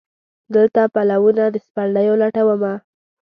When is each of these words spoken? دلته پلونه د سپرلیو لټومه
دلته 0.55 0.81
پلونه 0.93 1.43
د 1.53 1.55
سپرلیو 1.65 2.19
لټومه 2.21 2.73